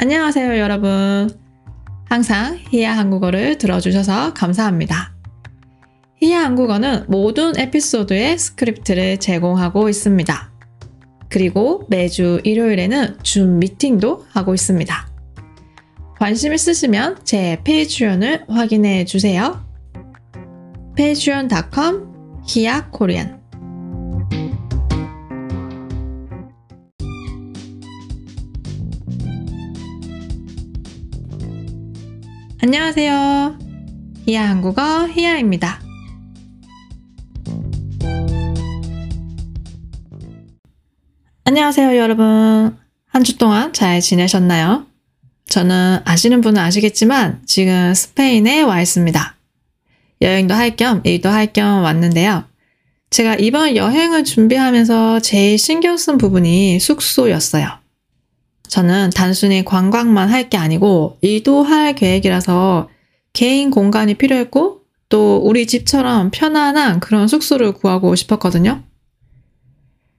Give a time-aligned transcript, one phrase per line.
[0.00, 1.28] 안녕하세요, 여러분.
[2.04, 5.12] 항상 히야 한국어를 들어주셔서 감사합니다.
[6.22, 10.52] 히야 한국어는 모든 에피소드의 스크립트를 제공하고 있습니다.
[11.28, 15.08] 그리고 매주 일요일에는 줌 미팅도 하고 있습니다.
[16.20, 19.64] 관심 있으시면 제 Patreon을 확인해 주세요.
[20.94, 23.37] patreon.com 히야 Korean
[32.60, 33.58] 안녕하세요.
[34.26, 35.80] 히야 한국어 히야입니다.
[41.44, 42.76] 안녕하세요, 여러분.
[43.10, 44.86] 한 주 동안 잘 지내셨나요?
[45.48, 49.36] 저는 아시는 분은 아시겠지만 지금 스페인에 와 있습니다.
[50.20, 52.44] 여행도 할 겸 일도 할 겸 왔는데요.
[53.10, 57.66] 제가 이번 여행을 준비하면서 제일 신경 쓴 부분이 숙소였어요.
[58.68, 62.88] 저는 단순히 관광만 할 게 아니고 일도 할 계획이라서
[63.32, 68.82] 개인 공간이 필요했고 또 우리 집처럼 편안한 그런 숙소를 구하고 싶었거든요.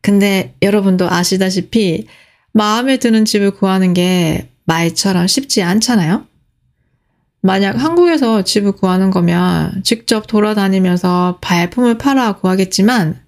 [0.02, 2.08] 근데 여러분도 아시다시피
[2.52, 6.26] 마음에 드는 집을 구하는 게 말처럼 쉽지 않잖아요?
[7.42, 13.22] 만약 한국에서 집을 구하는 거면 직접 돌아다니면서 발품을 팔아 구하겠지만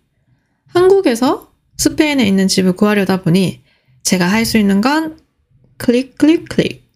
[0.68, 3.62] 한국에서 스페인에 있는 집을 구하려다 보니
[4.04, 5.20] 제가 할 수 있는 건
[5.78, 6.90] 클릭, 클릭, 클릭.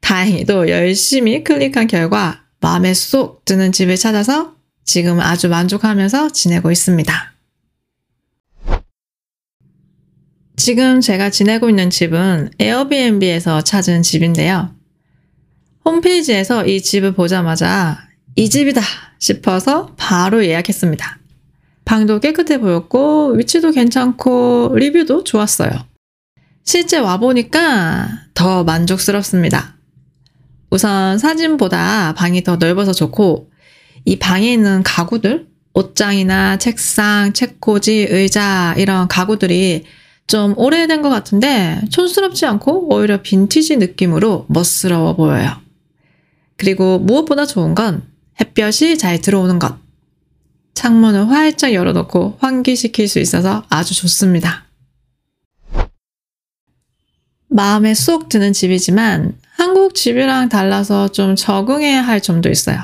[0.00, 7.32] 다행히도 열심히 클릭한 결과 마음에 쏙 드는 집을 찾아서 지금 아주 만족하면서 지내고 있습니다.
[10.56, 14.74] 지금 제가 지내고 있는 집은 에어비앤비에서 찾은 집인데요.
[15.84, 17.98] 홈페이지에서 이 집을 보자마자
[18.36, 18.80] 이 집이다
[19.18, 21.18] 싶어서 바로 예약했습니다.
[21.84, 25.70] 방도 깨끗해 보였고 위치도 괜찮고 리뷰도 좋았어요.
[26.64, 29.76] 실제 와보니까 더 만족스럽습니다.
[30.70, 33.50] 우선 사진보다 방이 더 넓어서 좋고
[34.04, 39.84] 이 방에 있는 가구들, 옷장이나 책상, 책꽂이, 의자 이런 가구들이
[40.26, 45.60] 좀 오래된 것 같은데 촌스럽지 않고 오히려 빈티지 느낌으로 멋스러워 보여요.
[46.56, 48.02] 그리고 무엇보다 좋은 건
[48.40, 49.76] 햇볕이 잘 들어오는 것.
[50.74, 54.64] 창문을 활짝 열어놓고 환기시킬 수 있어서 아주 좋습니다.
[57.52, 62.78] 마음에 쏙 드는 집이지만 한국 집이랑 달라서 좀 적응해야 할 점도 있어요.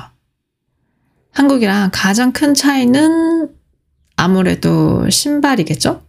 [1.31, 3.49] 한국이랑 가장 큰 차이는
[4.15, 6.03] 아무래도 신발이겠죠?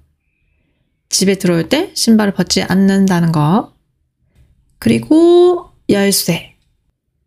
[1.09, 3.73] 집에 들어올 때 신발을 벗지 않는다는 거.
[4.79, 6.57] 그리고 열쇠.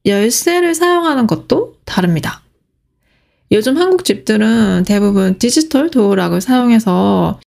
[0.05, 2.41] 열쇠를 사용하는 것도 다릅니다.
[3.51, 7.39] 요즘 한국 집들은 대부분 디지털 도어락을 사용해서,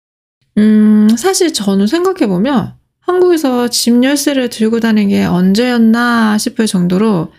[0.58, 2.74] 음, 사실 저는 생각해보면
[3.06, 7.32] 한국에서 집 열쇠를 들고 다니는 게 언제였나 싶을 정도로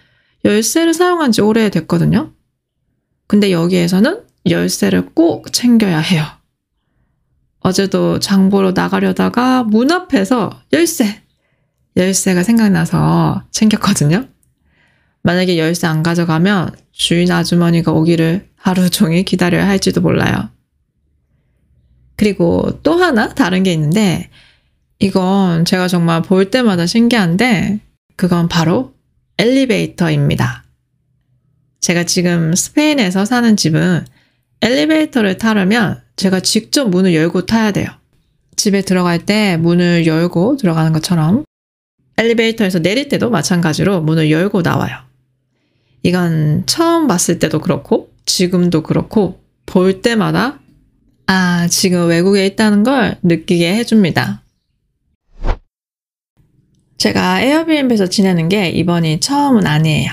[0.44, 2.34] 열쇠를 사용한 지 오래됐거든요.
[3.28, 6.24] 근데 여기에서는 열쇠를 꼭 챙겨야 해요.
[7.62, 11.24] 어제도 장보러 나가려다가 문 앞에서 열쇠!
[11.97, 14.28] 열쇠가 생각나서 챙겼거든요.
[15.24, 20.50] 만약에 열쇠 안 가져가면 주인 아주머니가 오기를 하루 종일 기다려야 할지도 몰라요.
[22.18, 24.30] 그리고 또 하나 다른 게 있는데
[25.00, 27.79] 이건 제가 정말 볼 때마다 신기한데
[28.16, 28.94] 그건 바로
[29.38, 30.63] 엘리베이터입니다.
[31.81, 34.05] 제가 지금 스페인에서 사는 집은
[34.61, 37.88] 엘리베이터를 타려면 제가 직접 문을 열고 타야 돼요.
[38.55, 41.44] 집에 들어갈 때 문을 열고 들어가는 것처럼
[42.17, 44.95] 엘리베이터에서 내릴 때도 마찬가지로 문을 열고 나와요.
[46.03, 50.59] 이건 처음 봤을 때도 그렇고 지금도 그렇고 볼 때마다
[51.28, 54.44] 아, 지금 외국에 있다는 걸 느끼게 해줍니다.
[57.05, 60.11] 제가 에어비앤비에서 지내는 게 이번이 처음은 아니에요.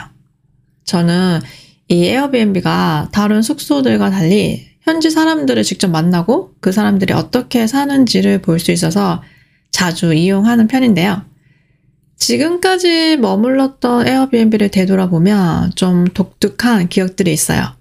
[0.84, 1.40] 저는
[1.88, 8.72] 이 에어비앤비가 다른 숙소들과 달리 현지 사람들을 직접 만나고 그 사람들이 어떻게 사는지를 볼 수
[8.72, 9.22] 있어서
[9.70, 11.22] 자주 이용하는 편인데요.
[12.18, 17.74] 지금까지 머물렀던 에어비앤비를 되돌아보면 좀 독특한 기억들이 있어요.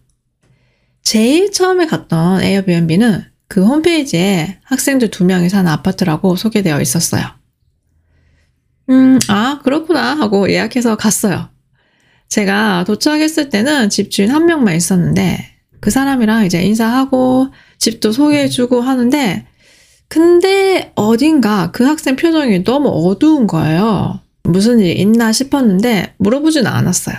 [1.04, 7.41] 제일 처음에 갔던 에어비앤비는 그 홈페이지에 학생들 두 명이 사는 아파트라고 소개되어 있었어요.
[8.90, 11.50] 음, 아, 그렇구나 하고 예약해서 갔어요.
[12.30, 15.38] 제가 도착했을 때는 집주인 한 명만 있었는데
[15.80, 17.48] 그 사람이랑 이제 인사하고
[17.78, 19.46] 집도 소개해주고 하는데
[20.08, 24.20] 근데 어딘가 그 학생 표정이 너무 어두운 거예요.
[24.44, 27.16] 무슨 일이 있나 싶었는데 물어보진 않았어요.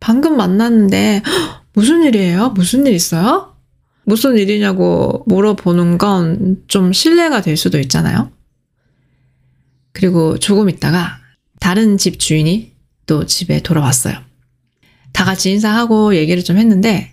[0.00, 1.22] 방금 만났는데
[1.74, 2.50] 무슨 일이에요?
[2.50, 3.54] 무슨 일 있어요?
[4.04, 8.30] 무슨 일이냐고 물어보는 건 좀 신뢰가 될 수도 있잖아요.
[9.92, 11.18] 그리고 조금 있다가
[11.60, 12.72] 다른 집 주인이
[13.06, 14.14] 또 집에 돌아왔어요.
[15.12, 17.12] 다 같이 인사하고 얘기를 좀 했는데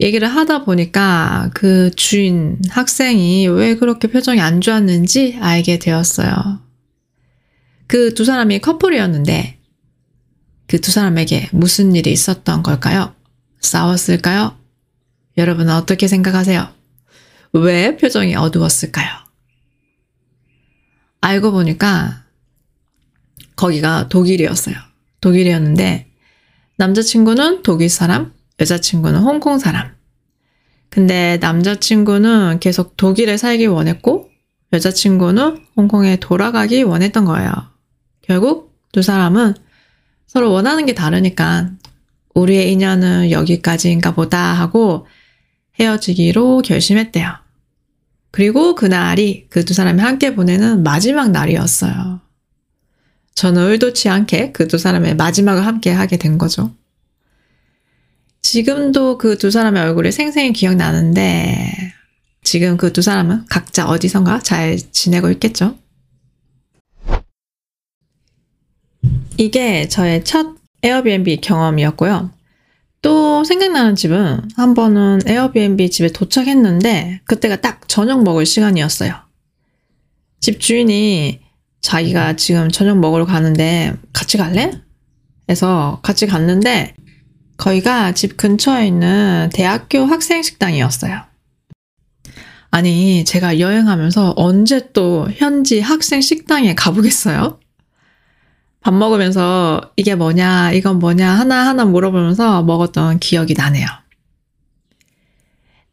[0.00, 6.60] 얘기를 하다 보니까 그 주인 학생이 왜 그렇게 표정이 안 좋았는지 알게 되었어요.
[7.88, 9.58] 그 두 사람이 커플이었는데
[10.68, 13.14] 그 두 사람에게 무슨 일이 있었던 걸까요?
[13.60, 14.56] 싸웠을까요?
[15.36, 16.68] 여러분은 어떻게 생각하세요?
[17.54, 19.08] 왜 표정이 어두웠을까요?
[21.20, 22.24] 알고 보니까
[23.56, 24.76] 거기가 독일이었어요.
[25.20, 26.06] 독일이었는데
[26.76, 29.94] 남자친구는 독일 사람, 여자친구는 홍콩 사람.
[30.90, 34.30] 근데 남자친구는 계속 독일에 살기 원했고
[34.72, 37.50] 여자친구는 홍콩에 돌아가기 원했던 거예요.
[38.22, 39.54] 결국 두 사람은
[40.26, 41.70] 서로 원하는 게 다르니까
[42.34, 45.06] 우리의 인연은 여기까지인가 보다 하고
[45.80, 47.47] 헤어지기로 결심했대요.
[48.38, 52.20] 그리고 그날이 그 두 사람이 함께 보내는 마지막 날이었어요.
[53.34, 56.72] 저는 의도치 않게 그 두 사람의 마지막을 함께 하게 된 거죠.
[58.42, 61.72] 지금도 그 두 사람의 얼굴이 생생히 기억나는데,
[62.44, 65.76] 지금 그 두 사람은 각자 어디선가 잘 지내고 있겠죠?
[69.36, 70.54] 이게 저의 첫
[70.84, 72.30] 에어비앤비 경험이었고요.
[73.00, 79.14] 또 생각나는 집은 한 번은 에어비앤비 집에 도착했는데 그때가 딱 저녁 먹을 시간이었어요.
[80.40, 81.40] 집 주인이
[81.80, 84.72] 자기가 지금 저녁 먹으러 가는데 같이 갈래?
[85.48, 86.94] 해서 같이 갔는데
[87.56, 91.22] 거기가 집 근처에 있는 대학교 학생 식당이었어요.
[92.70, 97.58] 아니, 제가 여행하면서 언제 또 현지 학생 식당에 가보겠어요?
[98.88, 103.86] 밥 먹으면서 이게 뭐냐, 이건 뭐냐 하나하나 물어보면서 먹었던 기억이 나네요.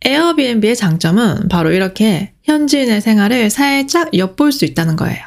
[0.05, 5.25] 에어비앤비의 장점은 바로 이렇게 현지인의 생활을 살짝 엿볼 수 있다는 거예요.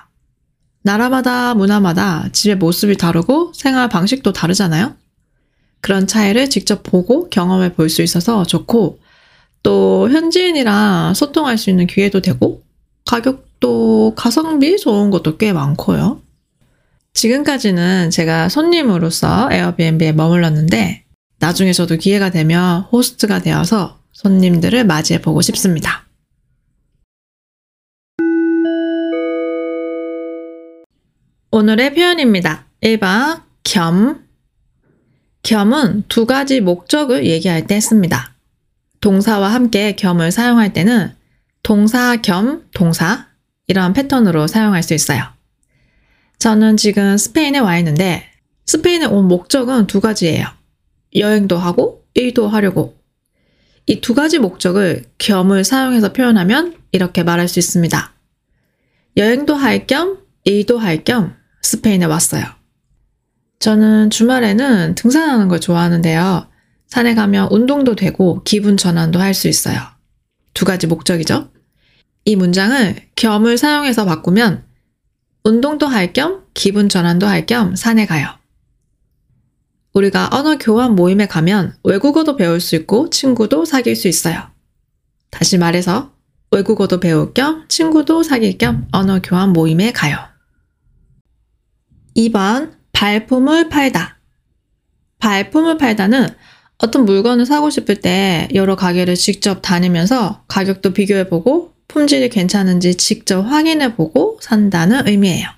[0.80, 4.94] 나라마다 문화마다 집의 모습이 다르고 생활 방식도 다르잖아요?
[5.82, 8.98] 그런 차이를 직접 보고 경험해 볼 수 있어서 좋고,
[9.62, 12.62] 또 현지인이랑 소통할 수 있는 기회도 되고,
[13.04, 16.22] 가격도 가성비 좋은 것도 꽤 많고요.
[17.18, 21.04] 지금까지는 제가 손님으로서 에어비앤비에 머물렀는데,
[21.40, 26.06] 나중에 저도 기회가 되면 호스트가 되어서 손님들을 맞이해 보고 싶습니다.
[31.50, 32.66] 오늘의 표현입니다.
[32.82, 34.24] 1번 겸
[35.42, 38.36] 겸은 두 가지 목적을 얘기할 때 씁니다.
[39.00, 41.12] 동사와 함께 겸을 사용할 때는
[41.64, 43.26] 동사 겸 동사
[43.66, 45.38] 이런 패턴으로 사용할 수 있어요.
[46.38, 48.25] 저는 지금 스페인에 와 있는데
[48.67, 50.46] 스페인에 온 목적은 두 가지예요.
[51.17, 52.96] 여행도 하고 일도 하려고.
[53.87, 58.12] 이 두 가지 목적을 겸을 사용해서 표현하면 이렇게 말할 수 있습니다.
[59.17, 62.44] 여행도 할 겸 일도 할 겸 스페인에 왔어요.
[63.58, 66.49] 저는 주말에는 등산하는 걸 좋아하는데요.
[66.87, 69.81] 산에 가면 운동도 되고 기분 전환도 할 수 있어요.
[70.55, 71.50] 두 가지 목적이죠.
[72.26, 74.64] 이 문장을 겸을 사용해서 바꾸면
[75.48, 78.28] 운동도 할 겸 기분 전환도 할 겸 산에 가요.
[79.94, 84.50] 우리가 언어 교환 모임에 가면 외국어도 배울 수 있고 친구도 사귈 수 있어요.
[85.30, 86.12] 다시 말해서
[86.50, 90.18] 외국어도 배울 겸 친구도 사귈 겸 언어 교환 모임에 가요.
[92.14, 94.18] 2번 발품을 팔다.
[95.18, 96.28] 발품을 팔다는
[96.76, 104.27] 어떤 물건을 사고 싶을 때 여러 가게를 직접 다니면서 가격도 비교해보고 품질이 괜찮은지 직접 확인해보
[104.38, 105.49] 고 산다는 의미예요.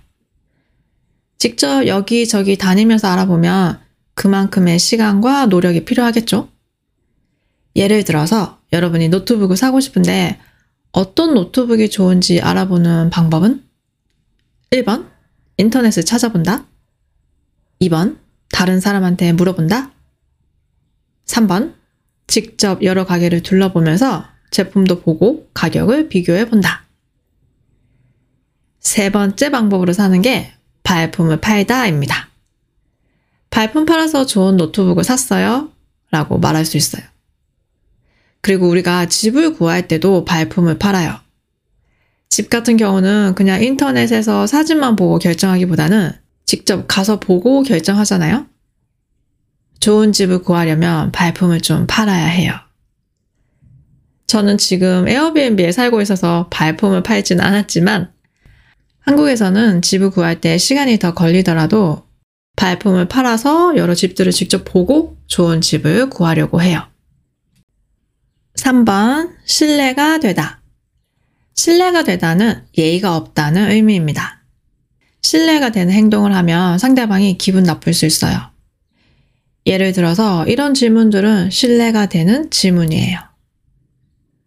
[1.39, 3.79] 직접 여기저기 다니면서 알아보면
[4.15, 6.49] 그만큼의 시간과 노력이 필요하겠죠?
[7.77, 10.39] 예를 들어서 여러분이 노트북을 사고 싶은데
[10.93, 13.63] 어떤 노트북이 좋은지 알아보는 방법은
[14.73, 15.09] 1번
[15.57, 16.67] 인터넷을 찾아본다.
[17.81, 18.19] 2번,
[18.51, 19.93] 다른 사람한테 물어본다.
[21.27, 21.75] 3번,
[22.27, 26.85] 직접 여러 가게를 둘러보면서 제품도 보고 가격을 비교해 본다.
[28.81, 32.29] 세 번째 방법으로 사는 게 발품을 팔다입니다.
[33.51, 35.71] 발품 팔아서 좋은 노트북을 샀어요.
[36.11, 37.03] 라고 말할 수 있어요.
[38.41, 41.21] 그리고 우리가 집을 구할 때도 발품을 팔아요.
[42.29, 46.13] 집 같은 경우는 그냥 인터넷에서 사진만 보고 결정하기보다는
[46.47, 48.47] 직접 가서 보고 결정하잖아요?
[49.81, 52.53] 좋은 집을 구하려면 발품을 좀 팔아야 해요.
[54.27, 58.13] 저는 지금 에어비앤비에 살고 있어서 발품을 팔진 않았지만
[59.01, 62.05] 한국에서는 집을 구할 때 시간이 더 걸리더라도
[62.57, 66.87] 발품을 팔아서 여러 집들을 직접 보고 좋은 집을 구하려고 해요.
[68.57, 70.61] 3번, 신뢰가 되다.
[71.55, 74.43] 신뢰가 되다는 예의가 없다는 의미입니다.
[75.23, 78.51] 신뢰가 되는 행동을 하면 상대방이 기분 나쁠 수 있어요.
[79.67, 83.19] 예를 들어서 이런 질문들은 신뢰가 되는 질문이에요.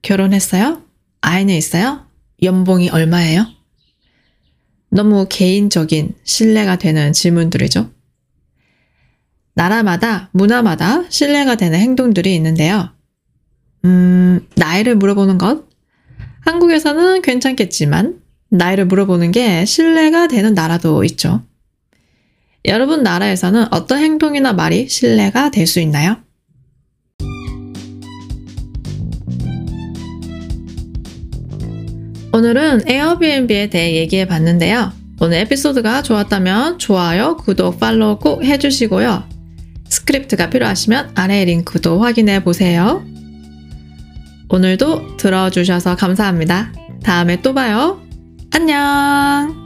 [0.01, 0.81] 결혼했어요?
[1.21, 2.05] 아이는 있어요?
[2.41, 3.47] 연봉이 얼마예요?
[4.93, 7.89] 너무 개인적인 신뢰가 되는 질문들이죠.
[9.55, 12.89] 나라마다, 문화마다 신뢰가 되는 행동들이 있는데요.
[13.85, 15.67] 음, 나이를 물어보는 것?
[16.41, 21.43] 한국에서는 괜찮겠지만, 나이를 물어보는 게 신뢰가 되는 나라도 있죠.
[22.65, 26.22] 여러분 나라에서는 어떤 행동이나 말이 실례가 될 수 있나요?
[32.33, 34.91] 오늘은 에어비앤비에 대해 얘기해 봤는데요.
[35.21, 39.23] 오늘 에피소드가 좋았다면 좋아요, 구독, 팔로우 꼭 해주시고요.
[39.87, 43.05] 스크립트가 필요하시면 아래 링크도 확인해 보세요.
[44.49, 46.73] 오늘도 들어주셔서 감사합니다.
[47.03, 48.01] 다음에 또 봐요.
[48.51, 49.62] 안녕!